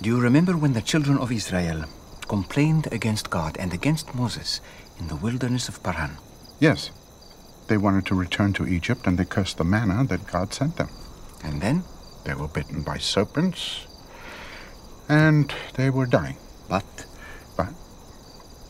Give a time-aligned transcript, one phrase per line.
[0.00, 1.84] Do you remember when the children of Israel
[2.28, 4.60] complained against God and against Moses
[4.98, 6.16] in the wilderness of Paran?
[6.60, 6.90] Yes.
[7.66, 10.88] They wanted to return to Egypt and they cursed the manna that God sent them.
[11.42, 11.82] And then?
[12.24, 13.86] They were bitten by serpents
[15.08, 16.36] and they were dying.
[16.68, 16.84] But
[17.56, 17.74] But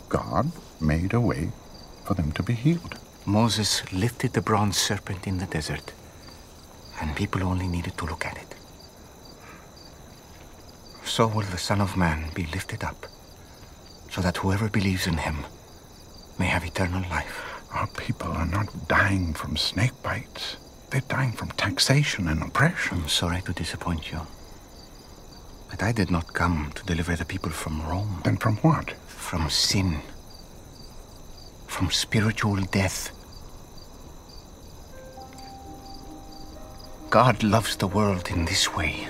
[0.09, 0.51] God
[0.81, 1.53] made a way
[2.07, 2.99] for them to be healed.
[3.27, 5.93] Moses lifted the bronze serpent in the desert,
[7.01, 8.55] and people only needed to look at it.
[11.19, 13.05] So will the Son of Man be lifted up,
[14.09, 15.39] so that whoever believes in him
[16.39, 17.43] may have eternal life.
[17.73, 20.59] Our people are not dying from snake bites.
[20.91, 22.99] They're dying from taxation and oppression.
[22.99, 24.21] I'm sorry to disappoint you.
[25.69, 28.93] But I did not come to deliver the people from Rome, Then from what?
[29.09, 30.03] from sin,
[31.67, 33.11] from spiritual death.
[37.11, 39.09] God loves the world in this way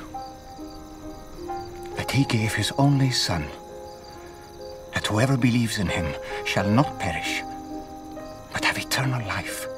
[2.09, 3.45] that he gave his only Son,
[4.95, 6.07] that whoever believes in him
[6.47, 7.43] shall not perish,
[8.53, 9.69] but have eternal life.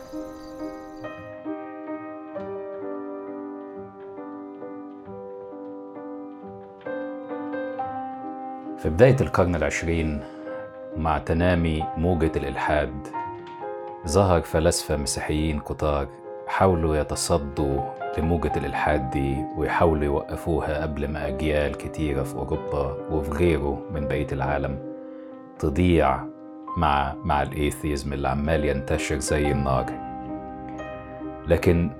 [8.83, 10.21] في بداية القرن العشرين
[10.97, 13.09] مع تنامي موجة الإلحاد
[14.09, 16.09] ظهر فلاسفة مسيحيين كتار
[16.47, 23.83] حاولوا يتصدوا لموجة الإلحاد دي ويحاولوا يوقفوها قبل ما أجيال كتيرة في أوروبا وفي غيره
[23.95, 24.79] من بقية العالم
[25.59, 26.21] تضيع
[26.77, 29.87] مع مع الإيثيزم اللي عمال ينتشر زي النار.
[31.49, 31.91] لكن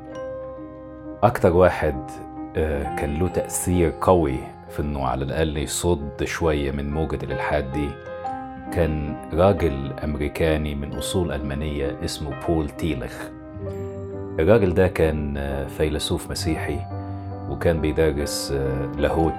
[1.23, 2.11] أكتر واحد
[2.57, 4.37] آه، كان له تأثير قوي
[4.69, 7.89] في إنه على الأقل يصد شوية من موجة الإلحاد دي
[8.73, 13.40] كان راجل أمريكاني من أصول ألمانية اسمه بول تيلخ.
[14.43, 16.79] الراجل ده كان آه، فيلسوف مسيحي
[17.51, 19.33] وكان بيدرس آه، لاهوت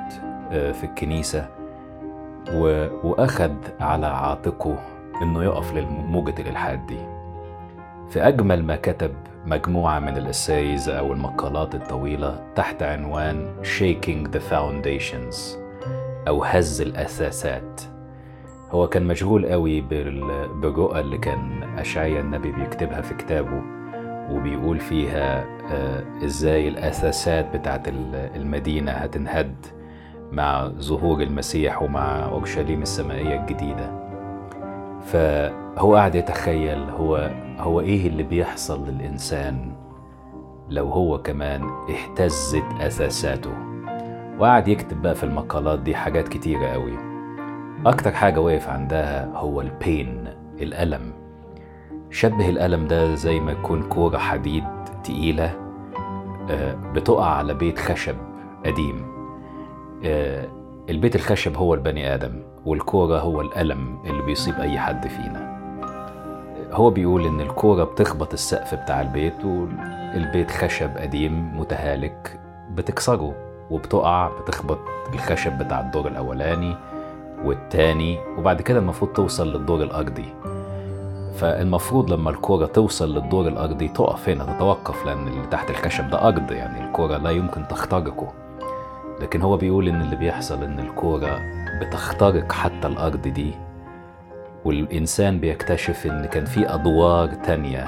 [0.52, 1.48] آه، في الكنيسة
[3.04, 4.78] وأخد على عاتقه
[5.22, 6.98] إنه يقف لموجة الإلحاد دي.
[8.10, 9.12] في أجمل ما كتب
[9.46, 15.36] مجموعة من الإسايز أو المقالات الطويلة تحت عنوان Shaking the Foundations
[16.28, 17.82] أو هز الأساسات
[18.72, 23.62] هو كان مشغول قوي بال- بالرؤى اللي كان أشعيا النبي بيكتبها في كتابه.
[24.32, 29.56] وبيقول فيها آه، إزاي الأساسات بتاعت ال- المدينة هتنهد
[30.32, 34.02] مع ظهور المسيح ومع أورشليم السمائية الجديدة.
[35.02, 39.72] فهو قاعد يتخيل هو هو إيه اللي بيحصل للإنسان
[40.70, 43.52] لو هو كمان اهتزت اساساته
[44.40, 46.94] وقعد يكتب بقى في المقالات دي حاجات كتيرة قوي.
[47.86, 50.28] أكتر حاجة وقف عندها هو البين
[50.62, 51.14] الألم.
[52.12, 54.64] شبه الألم ده زي ما يكون كورة حديد
[55.04, 55.58] تقيلة
[56.50, 58.16] آه، بتقع على بيت خشب
[58.66, 59.06] قديم.
[60.06, 60.48] آه،
[60.90, 65.52] البيت الخشب هو البني آدم والكورة هو الألم اللي بيصيب أي حد فينا.
[66.72, 72.40] هو بيقول إن الكورة بتخبط السقف بتاع البيت والبيت خشب قديم متهالك
[72.72, 73.36] بتكسره
[73.72, 74.80] وبتقع بتخبط
[75.14, 76.76] الخشب بتاع الدور الأولاني
[77.44, 80.34] والتاني وبعد كده المفروض توصل للدور الأرضي.
[81.34, 86.52] فالمفروض لما الكورة توصل للدور الأرضي تقف هنا تتوقف لأن اللي تحت الخشب ده أرض
[86.52, 88.34] يعني الكورة لا يمكن تخترقه.
[89.22, 91.40] لكن هو بيقول إن اللي بيحصل إن الكورة
[91.82, 93.54] بتخترق حتى الأرض دي
[94.66, 97.88] والإنسان بيكتشف إن كان في أدوار تانية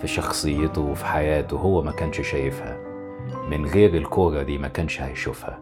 [0.00, 2.76] في شخصيته وفي حياته هو ما كانش شايفها.
[3.50, 5.58] من غير الكورة دي ما كانش هيشوفها.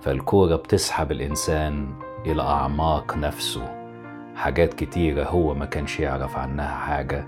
[0.00, 1.86] فالكورة بتسحب الإنسان
[2.26, 3.73] إلى أعماق نفسه.
[4.34, 7.26] حاجات كتيرة هو ما كانش يعرف عنها حاجة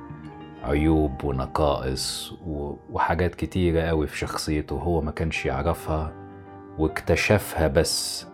[0.62, 2.32] عيوب ونقائص
[2.90, 6.12] وحاجات كتيرة قوي في شخصيته هو ما كانش يعرفها
[6.78, 8.26] واكتشفها بس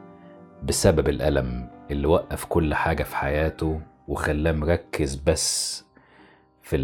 [0.62, 5.84] بسبب الألم اللي وقف كل حاجة في حياته وخلاه مركز بس
[6.62, 6.76] في,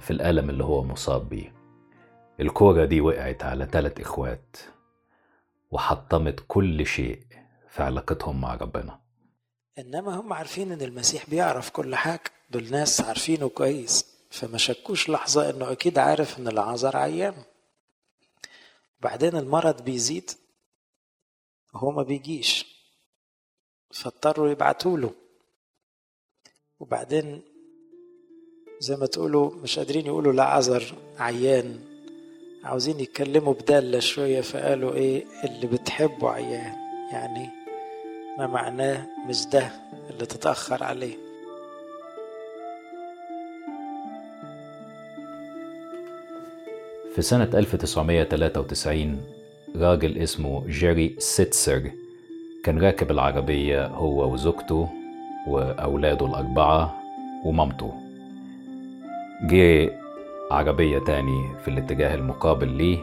[0.00, 1.52] في الألم اللي هو مصاب بيه.
[2.40, 4.56] الكورة دي وقعت على ثلاث إخوات
[5.70, 7.18] وحطمت كل شيء
[7.68, 9.01] في علاقتهم مع ربنا.
[9.78, 12.30] إنما هم عارفين إن المسيح بيعرف كل حاجة.
[12.50, 14.06] دول ناس عارفينه كويس.
[14.30, 17.34] فما شكوش لحظة إنه أكيد عارف إن العذر عيان.
[19.00, 20.30] وبعدين المرض بيزيد
[21.74, 22.66] وهو ما بيجيش.
[23.90, 25.14] فاضطروا يبعتوا له.
[26.80, 27.42] وبعدين
[28.80, 31.80] زي ما تقولوا مش قادرين يقولوا لا عذر عيان.
[32.64, 36.76] عاوزين يتكلموا بدالة شوية فقالوا إيه اللي بتحبه عيان.
[37.12, 37.61] يعني
[38.38, 39.70] ما معناه مش ده
[40.10, 41.16] اللي تتأخر عليه.
[47.14, 49.20] في سنة 1993
[49.76, 51.90] راجل اسمه جيري سيتسر
[52.64, 54.88] كان راكب العربية هو وزوجته
[55.48, 57.02] وأولاده الأربعة
[57.44, 57.92] ومامته.
[59.42, 59.98] جه
[60.50, 62.98] عربية تاني في الاتجاه المقابل ليه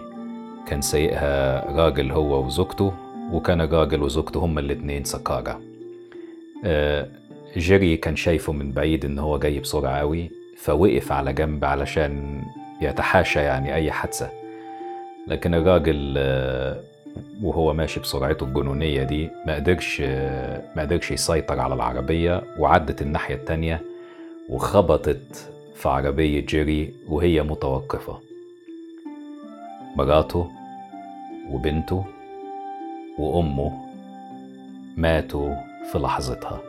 [0.67, 2.93] كان سايقها راجل هو وزوجته
[3.31, 5.59] وكان الراجل وزوجته هما الاتنين سكارى
[6.65, 7.07] آه،
[7.57, 12.41] جيري كان شايفه من بعيد إن هو جاي بسرعة قوي فوقف على جنب علشان
[12.81, 14.29] يتحاشى يعني أي حادثة.
[15.27, 16.79] لكن الراجل آه،
[17.43, 23.35] وهو ماشي بسرعته الجنونية دي ما قدرش آه، ما قدرش يسيطر على العربية وعدت الناحية
[23.35, 23.81] التانية
[24.49, 28.19] وخبطت في عربية جيري وهي متوقفة.
[29.95, 30.51] مراته
[31.49, 32.05] وبنته
[33.19, 33.85] وأمه
[34.97, 35.55] ماتوا
[35.91, 36.61] في لحظتها.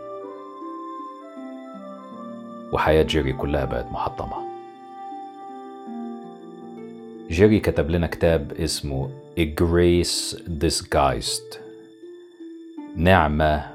[2.73, 4.37] وحياة جيري كلها بقت محطمة.
[7.31, 11.57] جيري كتب لنا كتاب اسمه A Grace Disguised.
[12.97, 13.67] نعمة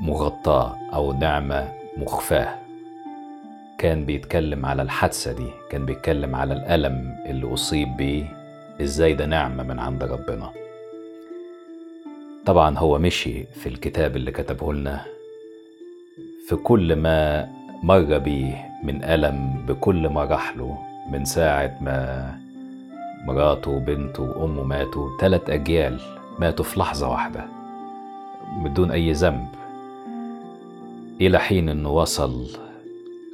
[0.00, 2.54] مغطاة أو نعمة مخفاة.
[3.78, 8.24] كان بيتكلم على الحادثة دي كان بيتكلم على الألم اللي أصيب بيه.
[8.80, 10.50] إزاي ده نعمة من عند ربنا؟
[12.48, 15.04] طبعا هو مشي في الكتاب اللي كتبه لنا.
[16.48, 17.48] في كل ما
[17.82, 20.78] مر بيه من ألم بكل مراحله
[21.10, 22.32] من ساعة ما
[23.26, 26.00] مراته وبنته وأمه ماتوا تلات أجيال
[26.38, 27.46] ماتوا في لحظة واحدة
[28.64, 29.48] بدون أي ذنب.
[31.20, 32.46] إلى حين إنه وصل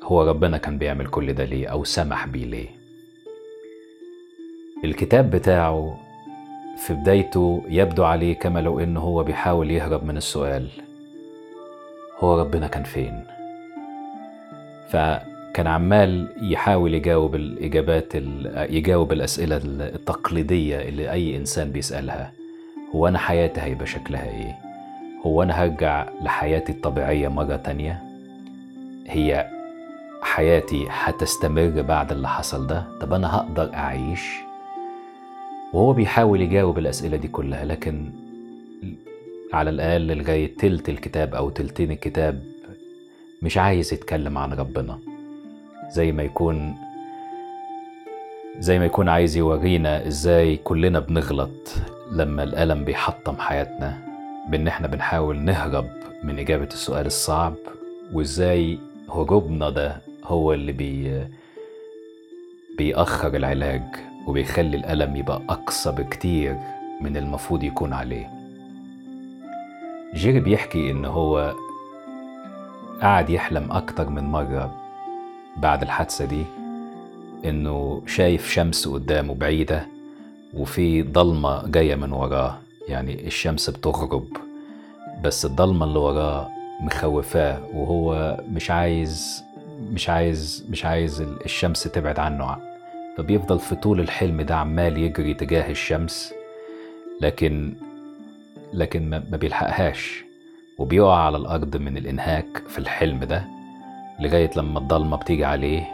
[0.03, 2.69] هو ربنا كان بيعمل كل ده ليه أو سمح بيه ليه.
[4.85, 5.99] الكتاب بتاعه
[6.77, 10.69] في بدايته يبدو عليه كما لو إنه هو بيحاول يهرب من السؤال
[12.19, 13.25] هو ربنا كان فين؟
[14.89, 22.33] فكان عمال يحاول يجاوب الإجابات ال- يجاوب الأسئلة التقليدية اللي أي إنسان بيسألها
[22.95, 24.57] هو أنا حياتي هيبقى شكلها إيه؟
[25.27, 28.03] هو أنا هرجع لحياتي الطبيعية مرة تانية؟
[29.07, 29.51] هي
[30.23, 34.31] حياتي هتستمر بعد اللي حصل ده؟ طب أنا هقدر أعيش؟
[35.75, 38.11] وهو بيحاول يجاوب الأسئلة دي كلها لكن
[39.53, 42.43] على الأقل لغاية تلت الكتاب أو تلتين الكتاب
[43.43, 44.99] مش عايز يتكلم عن ربنا.
[45.91, 46.75] زي ما يكون
[48.59, 51.75] زي ما يكون عايز يورينا إزاي كلنا بنغلط
[52.13, 53.99] لما الألم بيحطم حياتنا
[54.49, 55.89] بإن إحنا بنحاول نهرب
[56.25, 57.55] من إجابة السؤال الصعب
[58.13, 58.79] وإزاي
[59.11, 61.25] هروبنا ده هو اللي بي
[62.79, 63.83] بيأخر العلاج.
[64.27, 66.57] وبيخلي الألم يبقى أقصى بكتير
[67.01, 68.31] من المفروض يكون عليه.
[70.15, 71.55] جيري بيحكي إن هو
[73.03, 74.75] قعد يحلم أكتر من مرة
[75.57, 76.45] بعد الحادثة دي
[77.45, 79.87] إنه شايف شمس قدامه بعيدة
[80.55, 84.27] وفي ضلمة جاية من وراه يعني الشمس بتغرب
[85.25, 86.49] بس الضلمة اللي وراه
[86.81, 89.45] مخوفاه وهو مش عايز
[89.93, 92.57] مش عايز مش عايز الشمس تبعد عنه.
[93.17, 96.35] فبيفضل في طول الحلم ده عمال يجري تجاه الشمس
[97.21, 97.75] لكن
[98.73, 100.25] لكن ما بيلحقهاش
[100.79, 103.45] وبيقع على الأرض من الإنهاك في الحلم ده
[104.21, 105.89] لغاية لما الضلمة بتيجي عليه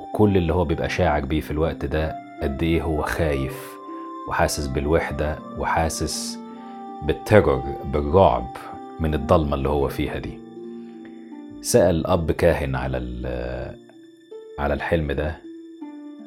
[0.00, 3.72] وكل اللي هو بيبقى شاعر بيه في الوقت ده قد إيه هو خايف
[4.28, 6.38] وحاسس بالوحدة وحاسس
[7.02, 8.56] بالترور بالرعب
[9.00, 10.38] من الضلمة اللي هو فيها دي.
[11.62, 12.96] سأل أب كاهن على
[14.58, 15.36] على الحلم ده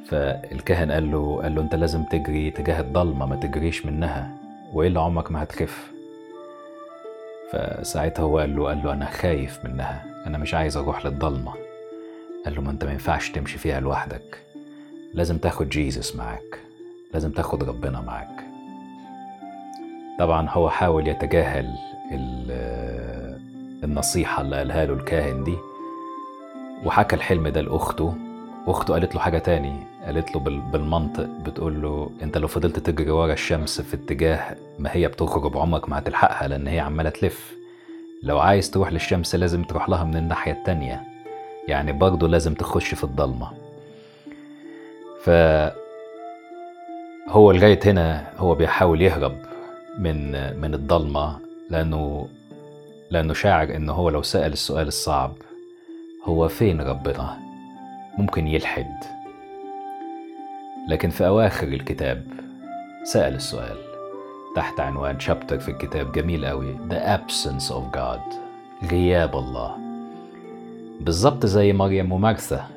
[0.09, 4.31] فالكاهن قال له قال له أنت لازم تجري تجاه الضلمة ما تجريش منها
[4.73, 5.91] وإلا عمرك ما هتخف.
[7.51, 11.53] فساعتها هو قال له قال له أنا خايف منها أنا مش عايز أروح للضلمة.
[12.45, 14.37] قال له ما أنت ما ينفعش تمشي فيها لوحدك
[15.13, 16.59] لازم تاخد جيزس معاك
[17.13, 18.43] لازم تاخد ربنا معاك.
[20.19, 21.69] طبعا هو حاول يتجاهل
[22.11, 23.39] ال-
[23.83, 25.55] النصيحة اللي قالها له الكاهن دي
[26.85, 28.15] وحكى الحلم ده لأخته.
[28.67, 33.11] أخته قالت له حاجة تاني قالت له بال- بالمنطق بتقول له أنت لو فضلت تجري
[33.11, 37.53] ورا الشمس في اتجاه ما هي بتغرب عمرك ما هتلحقها لأن هي عمالة تلف.
[38.23, 41.03] لو عايز تروح للشمس لازم تروح لها من الناحية التانية.
[41.67, 43.51] يعني برضه لازم تخش في الضلمة.
[45.23, 45.29] ف
[47.29, 49.37] هو لغاية هنا هو بيحاول يهرب
[49.99, 51.39] من من الضلمة
[51.69, 52.27] لأنه
[53.11, 55.33] لأنه شاعر إنه هو لو سأل السؤال الصعب
[56.25, 57.37] هو فين ربنا؟
[58.17, 58.97] ممكن يلحد.
[60.87, 62.23] لكن في أواخر الكتاب
[63.03, 63.77] سأل السؤال
[64.55, 68.35] تحت عنوان شابتر في الكتاب جميل قوي The Absence of God
[68.91, 69.77] غياب الله.
[70.99, 72.67] بالظبط زي مريم ومرثا.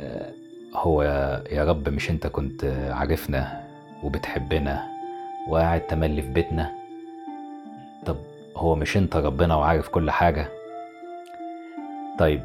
[0.00, 0.30] آه،
[0.74, 1.02] هو
[1.50, 3.64] يا رب مش أنت كنت عارفنا
[4.02, 4.88] وبتحبنا
[5.48, 6.72] وقاعد تملي في بيتنا؟
[8.06, 8.16] طب
[8.56, 10.48] هو مش أنت ربنا وعارف كل حاجة؟
[12.18, 12.42] طيب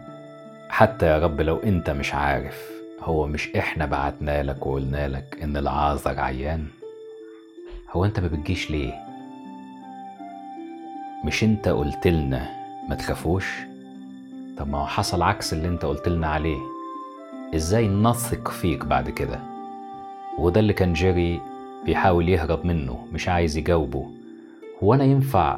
[0.70, 2.72] حتى يا رب لو انت مش عارف
[3.02, 6.68] هو مش إحنا بعتنا لك وقلنا لك إن العازر عيان؟
[7.92, 8.94] هو انت ما بتجيش ليه؟
[11.26, 12.50] مش انت قلت لنا
[12.90, 13.46] ما تخافوش؟
[14.58, 16.58] طب ما هو حصل عكس اللي انت قلت لنا عليه.
[17.56, 19.40] إزاي نثق فيك بعد كده؟
[20.38, 21.42] وده اللي كان جيري
[21.86, 24.12] بيحاول يهرب منه مش عايز يجاوبه.
[24.84, 25.58] هو أنا ينفع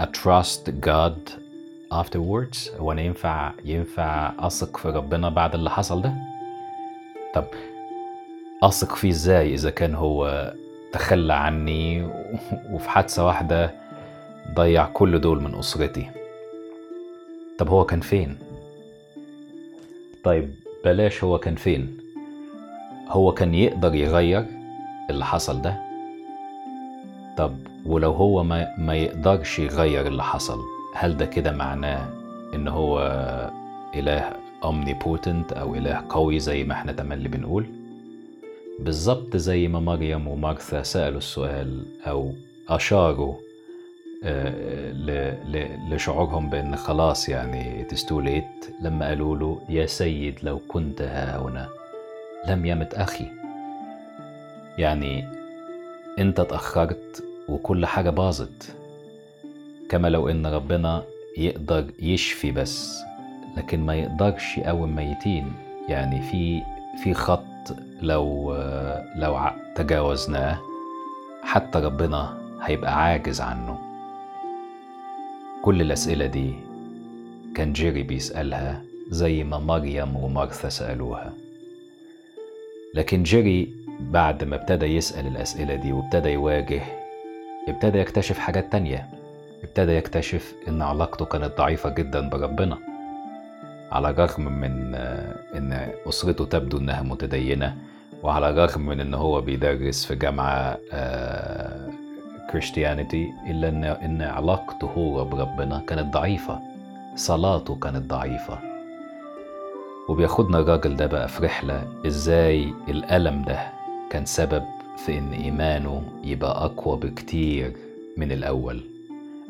[0.00, 1.39] أتراست God
[1.94, 2.70] afterwards.
[2.80, 6.14] هو أنا ينفع ينفع أثق في ربنا بعد اللي حصل ده؟
[7.34, 7.44] طب
[8.62, 10.52] أثق فيه إزاي إذا كان هو
[10.92, 12.08] تخلى عني
[12.72, 13.74] وفي حادثة واحدة
[14.54, 16.10] ضيع كل دول من أسرتي؟
[17.58, 18.38] طب هو كان فين؟
[20.24, 20.54] طيب
[20.84, 21.96] بلاش هو كان فين.
[23.08, 24.46] هو كان يقدر يغير
[25.10, 25.80] اللي حصل ده؟
[27.36, 27.56] طب
[27.86, 30.58] ولو هو ما, ما يقدرش يغير اللي حصل
[30.94, 32.08] هل ده كده معناه
[32.54, 33.00] إن هو
[33.94, 34.32] إله
[34.62, 37.66] omnipotent أو إله قوي زي ما إحنا تملي بنقول؟
[38.78, 42.32] بالظبط زي ما مريم ومارثا سألوا السؤال أو
[42.68, 43.34] أشاروا
[44.24, 44.92] آه،
[45.90, 51.68] لشعورهم بإن خلاص يعني late لما قالوا له يا سيد لو كنت ها هنا
[52.48, 53.26] لم يمت أخي.
[54.78, 55.24] يعني
[56.18, 58.79] أنت اتاخرت وكل حاجة باظت.
[59.90, 61.02] كما لو إن ربنا
[61.38, 63.00] يقدر يشفي بس
[63.56, 65.52] لكن ما يقدرش يقوم ميتين
[65.88, 66.62] يعني في
[67.02, 67.44] في خط
[68.02, 68.54] لو
[69.16, 69.40] لو
[69.74, 70.58] تجاوزناه
[71.42, 73.78] حتى ربنا هيبقى عاجز عنه.
[75.62, 76.54] كل الأسئلة دي
[77.54, 81.32] كان جيري بيسألها زي ما مريم ومارثا سألوها.
[82.94, 86.82] لكن جيري بعد ما ابتدى يسأل الأسئلة دي وابتدى يواجه
[87.68, 89.19] ابتدى يكتشف حاجات تانية.
[89.64, 92.78] ابتدى يكتشف إن علاقته كانت ضعيفة جدا بربنا
[93.92, 97.76] على الرغم من آه، إن أسرته تبدو إنها متدينة
[98.22, 100.78] وعلى الرغم من إن هو بيدرس في جامعة
[102.50, 106.60] كريستيانيتي إلا إن إن علاقته هو بربنا كانت ضعيفة
[107.16, 108.58] صلاته كانت ضعيفة.
[110.08, 113.58] وبياخدنا الراجل ده بقى في رحلة إزاي الألم ده
[114.10, 114.62] كان سبب
[114.96, 117.72] في إن إيمانه يبقى أقوى بكتير
[118.16, 118.80] من الأول.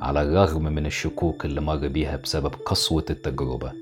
[0.03, 3.73] على الرغم من الشكوك اللي مر بيها بسبب قسوة التجربة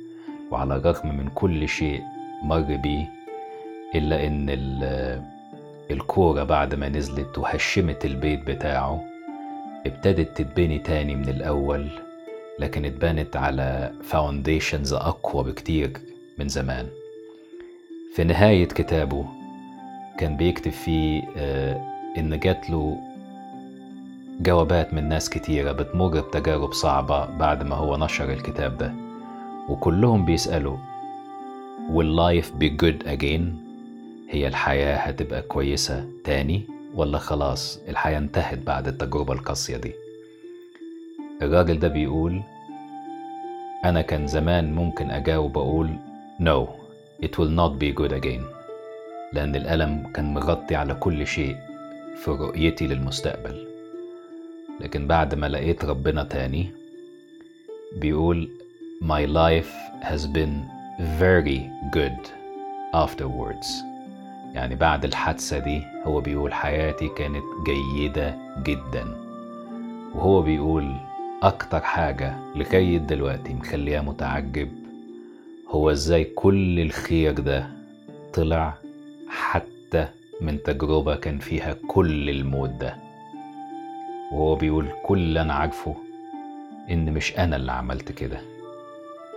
[0.50, 2.02] وعلى الرغم من كل شيء
[2.42, 3.10] مر بيه
[3.94, 5.22] إلا إن ال-
[5.90, 9.04] الكورة بعد ما نزلت وهشمت البيت بتاعه
[9.86, 11.88] ابتدت تتبني تاني من الأول
[12.58, 15.92] لكن اتبنت على فاونديشنز أقوى بكتير
[16.38, 16.86] من زمان.
[18.14, 19.26] في نهاية كتابه
[20.18, 21.80] كان بيكتب فيه آه،
[22.18, 22.98] إن جات له
[24.40, 28.94] جوابات من ناس كتيرة بتمر بتجارب صعبة بعد ما هو نشر الكتاب ده.
[29.68, 30.76] وكلهم بيسألوا
[31.94, 33.42] will life be good again?
[34.30, 36.62] هي الحياة هتبقى كويسة تاني
[36.94, 39.92] ولا خلاص الحياة انتهت بعد التجربة القاسية دي؟
[41.42, 42.42] الراجل ده بيقول
[43.84, 45.90] أنا كان زمان ممكن أجاوب أقول
[46.40, 46.66] no
[47.24, 48.42] it will not be good again.
[49.32, 51.56] لأن الألم كان مغطي على كل شيء
[52.16, 53.67] في رؤيتي للمستقبل.
[54.80, 56.70] لكن بعد ما لقيت ربنا تاني
[57.96, 58.50] بيقول
[59.02, 60.54] my life has been
[61.20, 61.60] very
[61.96, 62.28] good
[62.94, 63.68] afterwards.
[64.54, 69.04] يعني بعد الحادثة دي هو بيقول حياتي كانت جيدة جدا.
[70.14, 70.94] وهو بيقول
[71.42, 74.68] أكتر حاجة لغاية دلوقتي مخليها متعجب
[75.68, 77.66] هو إزاي كل الخير ده
[78.34, 78.74] طلع
[79.28, 80.08] حتى
[80.40, 83.07] من تجربة كان فيها كل الموت ده.
[84.32, 85.94] وهو بيقول كل اللي أنا عارفه
[86.90, 88.40] إن مش أنا اللي عملت كده.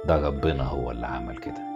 [0.05, 1.71] ده ربنا هو اللي عمل كده.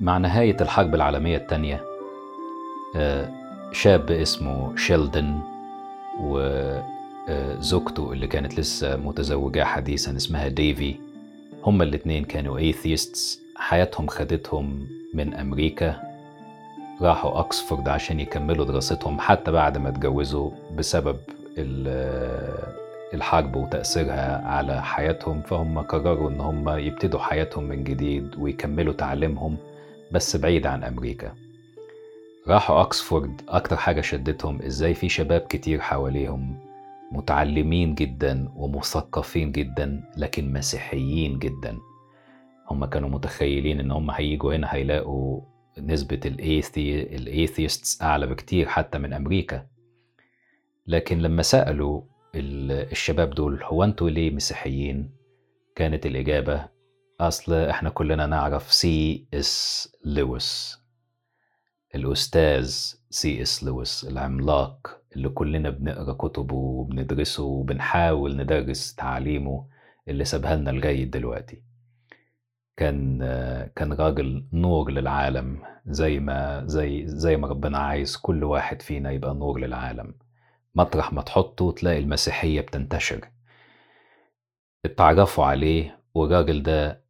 [0.00, 1.84] مع نهاية الحرب العالمية التانية
[2.96, 3.28] آه،
[3.72, 5.40] شاب اسمه شيلدن
[7.28, 10.94] وزوجته اللي كانت لسه متزوجة حديثا اسمها ديفي.
[11.64, 16.00] هما الاتنين كانوا atheists حياتهم خدتهم من أمريكا.
[17.00, 21.16] راحوا أكسفورد عشان يكملوا دراستهم حتى بعد ما اتجوزوا بسبب
[21.58, 22.74] ال-
[23.14, 25.42] الحرب وتأثيرها على حياتهم.
[25.42, 29.56] فهم قرروا إن هم يبتدوا حياتهم من جديد ويكملوا تعليمهم
[30.12, 31.32] بس بعيد عن أمريكا.
[32.48, 33.40] راحوا أكسفورد.
[33.48, 36.67] أكتر حاجة شدتهم إزاي في شباب كتير حواليهم.
[37.12, 41.78] متعلمين جدا ومثقفين جدا لكن مسيحيين جدا.
[42.70, 45.40] هم كانوا متخيلين إن هم هيجوا هنا هيلاقوا
[45.78, 49.66] نسبة الايثيستس أعلى بكتير حتى من أمريكا.
[50.86, 52.02] لكن لما سألوا
[52.34, 55.10] الشباب دول هو أنتوا ليه مسيحيين؟
[55.76, 56.68] كانت الإجابة
[57.20, 60.78] أصل إحنا كلنا نعرف سي اس لويس
[61.94, 64.97] الأستاذ سي اس لويس العملاق.
[65.16, 69.66] اللي كلنا بنقرأ كتبه وبندرسه وبنحاول ندرس تعاليمه
[70.08, 71.62] اللي سابها لنا لغاية دلوقتي.
[72.76, 73.18] كان
[73.76, 79.34] كان راجل نور للعالم زي ما زي زي ما ربنا عايز كل واحد فينا يبقى
[79.34, 80.14] نور للعالم.
[80.74, 83.20] مطرح ما تحطه تلاقي المسيحية بتنتشر.
[84.84, 87.02] اتعرفوا عليه والراجل ده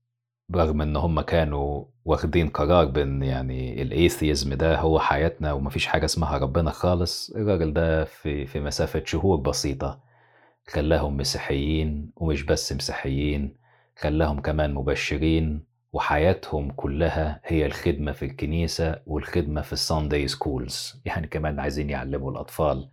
[0.49, 6.38] برغم إن هم كانوا واخدين قرار بإن يعني الأيثيزم ده هو حياتنا ومفيش حاجة اسمها
[6.38, 10.00] ربنا خالص الراجل ده في في مسافة شهور بسيطة.
[10.69, 13.57] خلاهم مسيحيين ومش بس مسيحيين
[13.99, 21.61] خلاهم كمان مبشرين وحياتهم كلها هي الخدمة في الكنيسة والخدمة في الساندي سكولز يعني كمان
[21.61, 22.88] عايزين يعلموا الأطفال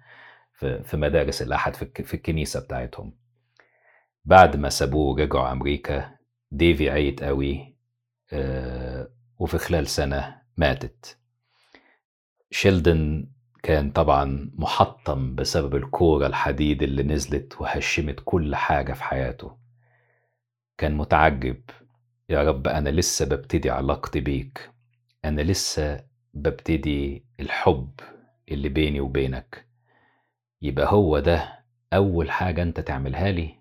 [0.84, 3.14] في مدارس الأحد في الكنيسة بتاعتهم.
[4.26, 6.15] بعد ما سابوه رجعوا أمريكا
[6.52, 7.76] ديفي عيت قوي
[8.34, 9.10] آه
[9.40, 11.18] وفي خلال سنة ماتت.
[12.52, 13.28] شيلدن
[13.64, 19.58] كان طبعا محطم بسبب الكورة الحديد اللي نزلت وهشمت كل حاجة في حياته.
[20.78, 21.62] كان متعجب
[22.30, 24.72] يا رب أنا لسه ببتدي علاقتي بيك
[25.26, 28.00] أنا لسه ببتدي الحب
[28.52, 29.66] اللي بيني وبينك.
[30.62, 33.60] يبقى هو ده أول حاجة أنت تعملها لي؟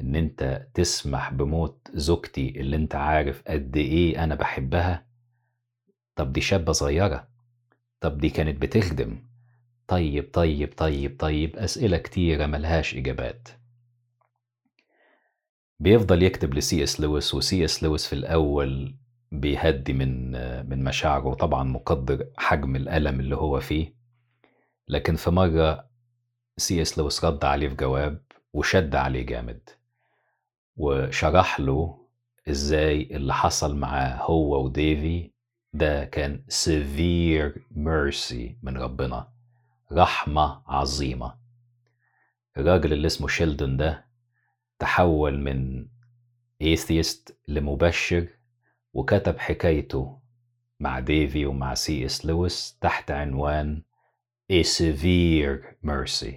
[0.00, 5.06] إن أنت تسمح بموت زوجتي اللي أنت عارف قد إيه أنا بحبها؟
[6.16, 7.28] طب دي شابة صغيرة.
[8.00, 9.22] طب دي كانت بتخدم.
[9.88, 13.48] طيب طيب طيب طيب أسئلة كتيرة ملهاش إجابات.
[15.80, 18.94] بيفضل يكتب لسي اس لويس وسي اس لويس في الأول
[19.32, 20.30] بيهدي من
[20.68, 23.94] من مشاعره وطبعا مقدر حجم الألم اللي هو فيه.
[24.88, 25.88] لكن في مرة
[26.56, 29.68] سي اس لويس رد عليه في جواب وشد عليه جامد.
[30.76, 31.98] وشرح له
[32.48, 35.30] إزاي اللي حصل معاه هو وديفي.
[35.72, 39.28] ده كان severe mercy من ربنا
[39.92, 41.34] رحمة عظيمة.
[42.56, 44.04] الراجل اللي اسمه شيلدون ده
[44.78, 45.86] تحول من
[46.62, 48.26] atheist لمبشر
[48.92, 50.18] وكتب حكايته
[50.80, 53.82] مع ديفي ومع سي إس لويس تحت عنوان
[54.52, 56.34] A severe mercy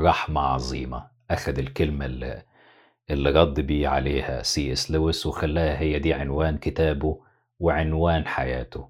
[0.00, 1.10] رحمة عظيمة.
[1.30, 2.42] أخد الكلمة اللي,
[3.10, 7.20] اللي رد بيه عليها سي اس لويس وخلاها هي دي عنوان كتابه
[7.58, 8.88] وعنوان حياته.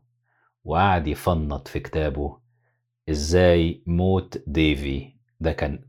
[0.64, 2.38] وقعد يفنط في كتابه
[3.11, 5.12] إزاي موت ديفي.
[5.40, 5.85] ده كان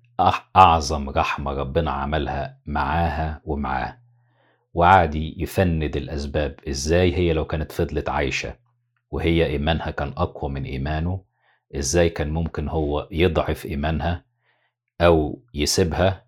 [0.56, 3.98] أعظم رحمة ربنا عملها معاها ومعاه.
[4.74, 8.56] وقعد يفند الأسباب إزاي هي لو كانت فضلت عايشة
[9.12, 11.22] وهي إيمانها كان أقوى من إيمانه
[11.76, 14.26] إزاي كان ممكن هو يضعف إيمانها
[15.02, 16.26] أو يسيبها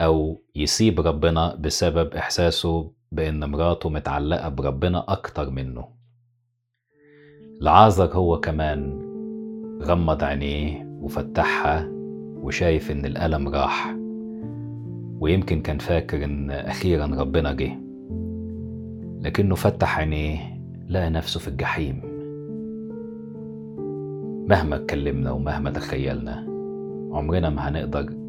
[0.00, 5.88] أو يسيب ربنا بسبب إحساسه بإن مراته متعلقة بربنا أكتر منه.
[7.62, 9.00] العازر هو كمان
[9.82, 11.88] غمض عينيه وفتحها
[12.42, 13.96] وشايف إن الألم راح.
[15.20, 17.78] ويمكن كان فاكر إن أخيرا ربنا جه.
[19.20, 22.00] لكنه فتح عينيه لقى نفسه في الجحيم.
[24.48, 26.46] مهما اتكلمنا ومهما تخيلنا
[27.12, 28.19] عمرنا ما هنقدر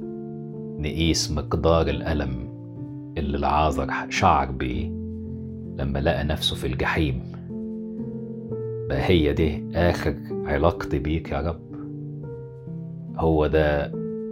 [0.81, 2.31] نقيس مقدار الألم
[3.17, 4.87] اللي العازر شعر بيه
[5.79, 7.21] لما لقى نفسه في الجحيم.
[8.89, 10.15] بقى هي دي آخر
[10.45, 11.61] علاقتي بيك يا رب؟
[13.17, 13.85] هو ده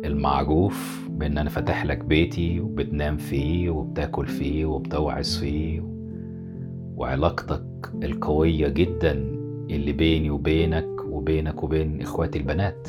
[0.06, 5.82] المعروف بإن أنا فاتح لك بيتي وبتنام فيه وبتاكل فيه وبتوعظ فيه
[6.96, 7.64] وعلاقتك
[8.04, 9.12] القوية جدا
[9.70, 12.88] اللي بيني وبينك وبينك وبين إخواتي البنات.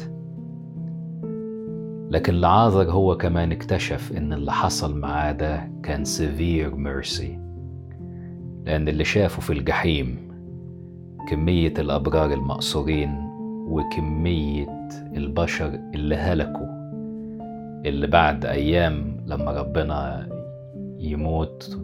[2.10, 7.40] لكن العازر هو كمان اكتشف إن اللي حصل معاه ده كان severe mercy.
[8.64, 10.30] لأن اللي شافه في الجحيم
[11.28, 13.14] كمية الأبرار المقصورين
[13.68, 16.66] وكمية البشر اللي هلكوا
[17.86, 20.28] اللي بعد أيام لما ربنا
[20.98, 21.78] يموت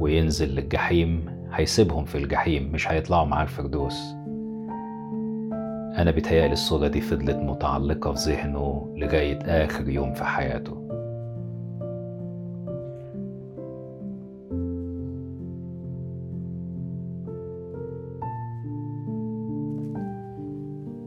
[0.00, 4.14] وينزل للجحيم هيسيبهم في الجحيم مش هيطلعوا مع الفردوس.
[5.98, 10.82] أنا بيتهيألي الصورة دي فضلت متعلقة في ذهنه لغاية آخر يوم في حياته.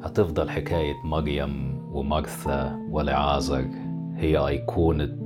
[0.04, 3.66] هتفضل حكاية مريم ومرثا والعازر
[4.18, 5.18] هي أيقونة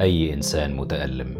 [0.00, 1.34] أي إنسان متألم.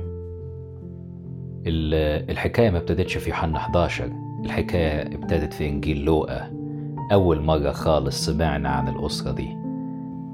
[1.66, 4.12] ال- الحكاية ما ابتدتش في يوحنا 11
[4.44, 6.67] الحكاية ابتدت في إنجيل لوقا.
[7.12, 9.48] أول مرة خالص سمعنا عن الأسرة دي.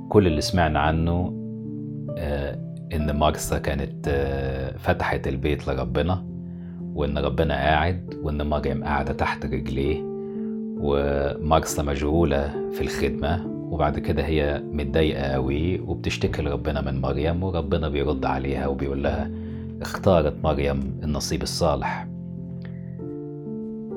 [0.08, 1.40] كل اللي سمعنا عنه
[2.18, 2.58] آه،
[2.94, 6.24] إن مارثا كانت آه، فتحت البيت لربنا
[6.94, 10.02] وإن ربنا قاعد وإن مريم قاعدة تحت رجليه
[10.80, 18.24] ومارثا مشغولة في الخدمة وبعد كده هي متضايقة قوي وبتشتكي لربنا من مريم وربنا بيرد
[18.24, 19.30] عليها وبيقول لها
[19.82, 22.08] اختارت مريم النصيب الصالح.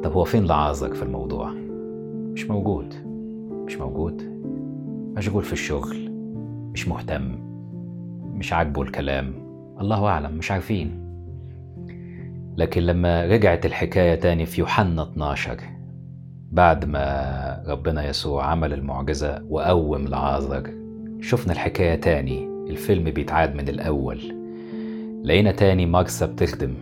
[0.04, 1.66] طب هو فين لعازر في الموضوع؟
[2.38, 2.93] مش موجود
[3.65, 4.21] مش موجود.
[5.17, 6.12] مشغول في الشغل
[6.73, 7.36] مش مهتم
[8.23, 9.34] مش عاجبه الكلام.
[9.82, 11.00] الله أعلم مش عارفين.
[12.58, 15.58] لكن لما رجعت الحكاية تاني في يوحنا 12
[16.52, 20.73] بعد ما ربنا يسوع عمل المعجزة وقوم لعازر
[21.21, 22.47] شفنا الحكاية تاني.
[22.69, 24.21] الفيلم بيتعاد من الأول.
[25.23, 26.73] لقينا تاني مارسا بتخدم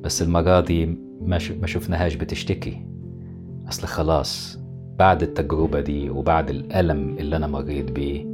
[0.00, 0.86] بس المرة دي
[1.60, 2.89] ما شفناهاش بتشتكي.
[3.70, 4.58] أصل خلاص
[4.98, 8.26] بعد التجربة دي وبعد الألم اللي أنا مريت بيه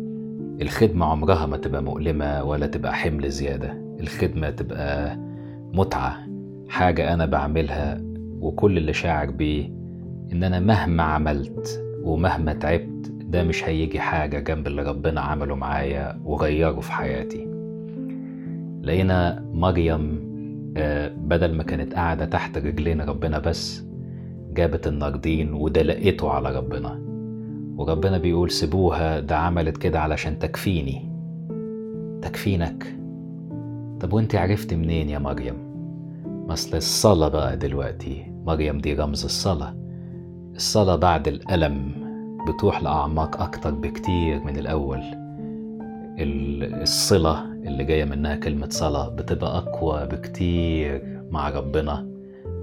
[0.62, 3.72] الخدمة عمرها ما تبقى مؤلمة ولا تبقى حمل زيادة.
[4.01, 5.16] الخدمة تبقى
[5.72, 6.16] متعة
[6.68, 8.01] حاجة أنا بعملها
[8.40, 9.68] وكل اللي شاعر بيه
[10.33, 16.20] إن أنا مهما عملت ومهما تعبت ده مش هيجي حاجة جنب اللي ربنا عمله معايا
[16.25, 17.46] وغيره في حياتي.
[18.83, 20.27] لقينا مريم
[20.77, 23.85] آه، بدل ما كانت قاعدة تحت رجلين ربنا بس
[24.57, 27.01] جابت الناردين ودلقته على ربنا.
[27.77, 31.11] وربنا بيقول سيبوها ده عملت كده علشان تكفيني.
[32.23, 32.97] تكفينك؟
[34.01, 35.55] طب وانت عرفت منين يا مريم؟
[36.51, 39.75] أصل الصلاة بقى دلوقتي مريم دي رمز الصلاة.
[40.55, 41.92] الصلاة بعد الألم
[42.49, 45.01] بتروح لأعماق أكتر بكتير من الأول.
[46.19, 52.16] ال- الصلة اللي جاية منها كلمة صلاة بتبقى أقوى بكتير مع ربنا.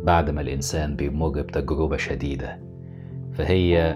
[0.04, 2.60] بعد ما الإنسان بيمر بتجربة شديدة
[3.34, 3.96] فهي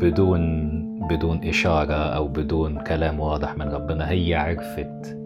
[0.00, 0.72] بدون
[1.08, 5.18] بدون إشارة أو بدون كلام واضح من ربنا هي عرفت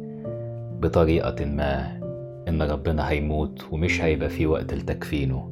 [0.81, 2.01] بطريقة ما
[2.49, 5.51] إن ربنا هيموت ومش هيبقى في وقت لتكفينه.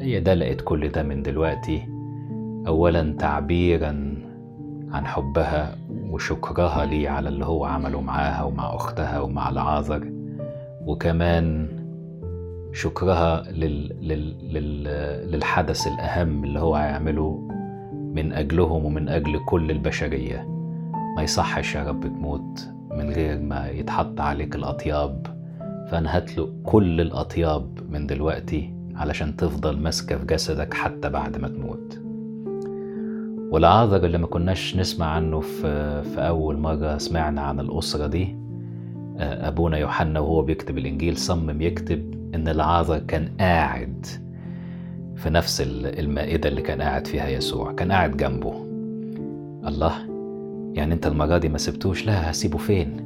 [0.00, 1.82] هي دلقت كل ده من دلوقتي
[2.66, 4.14] أولا تعبيرا
[4.92, 5.76] عن حبها
[6.10, 10.12] وشكرها ليه على اللي هو عمله معاها ومع أختها ومع العازر
[10.86, 11.68] وكمان
[12.74, 13.96] شكرها لل...
[14.08, 14.54] لل...
[14.54, 14.84] لل...
[15.30, 17.48] للحدث الأهم اللي هو هيعمله
[17.92, 20.48] من أجلهم ومن أجل كل البشرية.
[21.16, 25.26] ما يصحش يا رب تموت من غير ما يتحط عليك الأطياب.
[25.90, 32.00] فأنا هتلق كل الأطياب من دلوقتي علشان تفضل ماسكة في جسدك حتى بعد ما تموت.
[33.50, 38.36] والعذر اللي ما كناش نسمع عنه في, في أول مرة سمعنا عن الأسرة دي.
[39.18, 44.06] أبونا يوحنا وهو بيكتب الإنجيل صمم يكتب إن العازر كان قاعد
[45.16, 48.64] في نفس ال- المائدة اللي كان قاعد فيها يسوع كان قاعد جنبه.
[49.68, 49.92] الله
[50.74, 52.96] يعني أنت المرة دي ما سبتوش لا هسيبه فين؟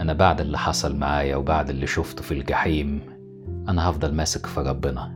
[0.00, 3.00] أنا بعد اللي حصل معايا وبعد اللي شفته في الجحيم
[3.68, 5.12] أنا هفضل ماسك في ربنا.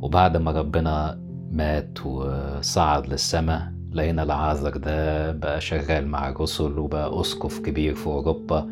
[0.00, 1.18] وبعد ما ربنا
[1.52, 8.68] مات وصعد للسماء لقينا العازر ده بقى شغال مع الرسل وبقى أسقف كبير في أوروبا.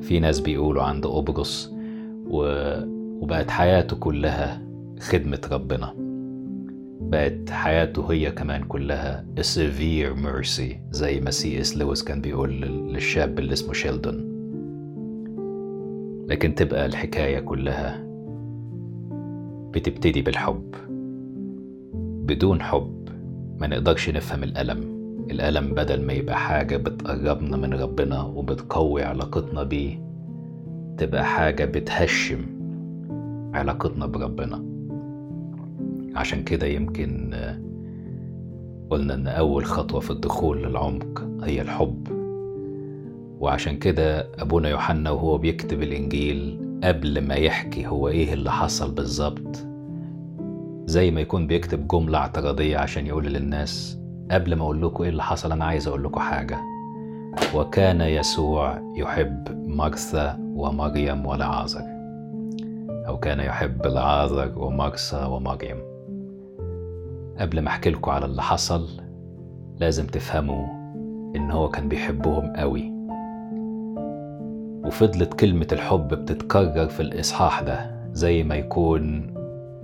[0.00, 1.71] في ناس بيقولوا عند قبرص.
[2.32, 4.62] وبقت حياته كلها
[5.00, 5.94] خدمة ربنا.
[7.00, 12.92] بقت حياته هي كمان كلها severe mercy زي ما سي إس لويس كان بيقول لل-
[12.92, 14.32] للشاب اللي اسمه شيلدون.
[16.28, 18.04] لكن تبقى الحكاية كلها
[19.70, 20.74] بتبتدي بالحب.
[22.26, 23.08] بدون حب
[23.60, 24.92] ما نقدرش نفهم الألم.
[25.30, 30.11] الألم بدل ما يبقى حاجة بتقربنا من ربنا وبتقوي علاقتنا بيه
[30.98, 32.46] تبقى حاجة بتهشم
[33.54, 34.64] علاقتنا بربنا.
[36.14, 37.58] عشان كده يمكن آه،
[38.90, 42.08] قلنا إن أول خطوة في الدخول للعمق هي الحب.
[43.40, 49.66] وعشان كده أبونا يوحنا وهو بيكتب الإنجيل قبل ما يحكي هو إيه اللي حصل بالظبط.
[50.86, 53.98] زي ما يكون بيكتب جملة اعتراضية عشان يقول للناس
[54.30, 56.58] قبل ما أقول لكم إيه اللي حصل أنا عايز أقول لكم حاجة.
[57.54, 61.84] وكان يسوع يحب مرثا ومريم والعازر
[63.06, 65.76] أو كان يحب العازر ومرثا ومريم
[67.38, 68.88] قبل ما أحكي لكم على اللي حصل
[69.80, 70.66] لازم تفهموا
[71.36, 72.92] إن هو كان بيحبهم قوي.
[74.86, 79.34] وفضلت كلمة الحب بتتكرر في الإصحاح ده زي ما يكون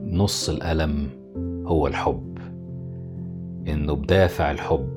[0.04, 1.08] نص الألم
[1.66, 2.38] هو الحب.
[3.68, 4.88] إنه بدافع الحب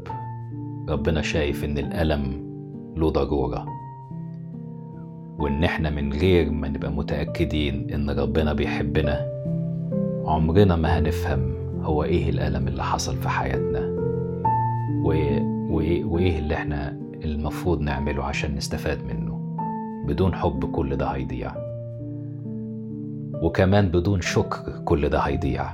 [0.90, 2.52] ربنا شايف إن الألم
[2.98, 3.66] له ضرورة.
[5.42, 9.28] وإن إحنا من غير ما نبقى متأكدين إن ربنا بيحبنا
[10.26, 14.02] عمرنا ما هنفهم هو إيه الألم اللي حصل في حياتنا
[15.04, 19.58] وإيه, اللي إحنا المفروض نعمله عشان نستفاد منه
[20.08, 21.52] بدون حب كل ده هيضيع.
[23.42, 25.66] وكمان بدون شكر كل ده هيضيع.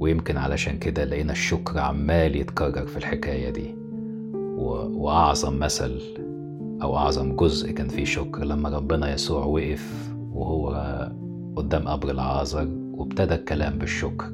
[0.00, 3.74] ويمكن علشان كده لقينا الشكر عمال يتكرر في الحكاية دي
[4.34, 4.64] و...
[5.04, 6.00] وأعظم مثل
[6.84, 10.70] أو أعظم جزء كان فيه شكر لما ربنا يسوع وقف وهو
[11.56, 14.32] قدام قبر العازر وابتدى الكلام بالشكر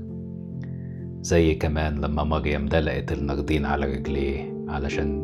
[1.23, 5.23] زي كمان لما مريم دلقت النردين على رجليه علشان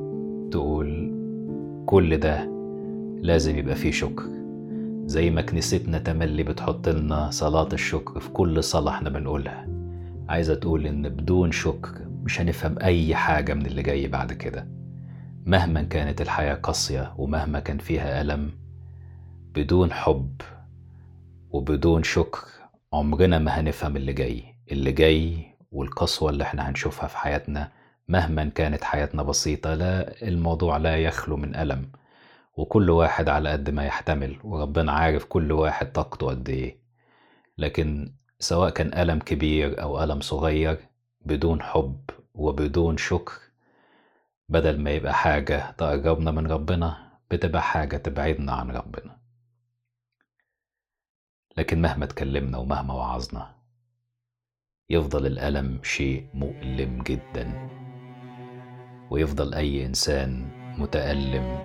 [0.53, 1.13] تقول
[1.87, 2.51] كل ده
[3.23, 4.25] لازم يبقى فيه شكر
[5.07, 9.69] زي ما كنيستنا تملي بتحط لنا صلاة الشكر في كل صلاة إحنا بنقولها.
[10.29, 11.91] عايزة تقول إن بدون شكر
[12.25, 14.67] مش هنفهم أي حاجة من اللي جاي بعد كده.
[15.47, 18.53] مهما كانت الحياة قاسية ومهما كان فيها ألم
[19.55, 20.41] بدون حب
[21.51, 22.41] وبدون شكر
[22.93, 24.45] عمرنا ما هنفهم اللي جاي.
[24.73, 27.73] اللي جاي والقسوة اللي إحنا هنشوفها في حياتنا
[28.09, 31.93] مهما كانت حياتنا بسيطة لا الموضوع لا يخلو من ألم.
[32.57, 36.79] وكل واحد على قد ما يحتمل وربنا عارف كل واحد طاقته قد إيه.
[37.59, 40.79] لكن سواء كان ألم كبير أو ألم صغير
[41.21, 42.01] بدون حب
[42.35, 43.46] وبدون شكر
[44.49, 49.19] بدل ما يبقى حاجة تقربنا من ربنا بتبقى حاجة تبعدنا عن ربنا.
[51.57, 53.55] لكن مهما اتكلمنا ومهما وعظنا
[54.91, 57.69] يفضل الألم شيء مؤلم جدا.
[59.11, 61.59] ويفضل أي إنسان متألم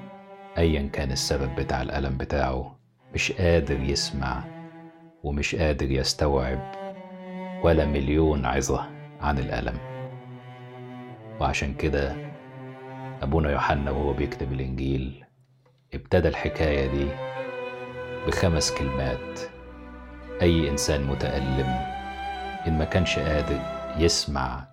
[0.58, 2.80] أيا كان السبب بتاع الألم بتاعه
[3.14, 4.44] مش قادر يسمع
[5.24, 6.72] ومش قادر يستوعب
[7.64, 8.90] ولا مليون عظة
[9.20, 9.78] عن الألم.
[11.40, 12.31] وعشان كده
[13.22, 15.24] أبونا يوحنا وهو بيكتب الإنجيل
[15.94, 17.08] ابتدى الحكاية دي
[18.28, 19.40] بخمس كلمات.
[20.42, 21.68] أي إنسان متألم
[22.68, 23.60] إن ما كانش قادر
[23.98, 24.64] يسمع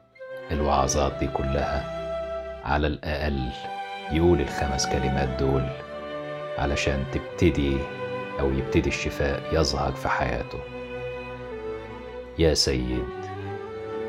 [0.51, 1.85] الوعظات دي كلها
[2.65, 3.49] على الأقل
[4.13, 5.67] يقول الخمس كلمات دول
[6.59, 7.77] علشان تبتدي
[8.41, 10.59] أو يبتدي الشفاء يظهر في حياته.
[12.39, 13.09] يا سيد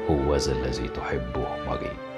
[0.10, 2.09] هو ذا الذي تحبه مريض.